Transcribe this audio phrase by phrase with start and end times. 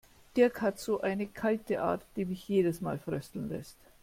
[0.35, 3.77] Dirk hat so eine kalte Art, die mich jedes Mal frösteln lässt.